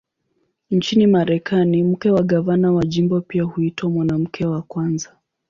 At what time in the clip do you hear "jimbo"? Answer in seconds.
2.85-3.21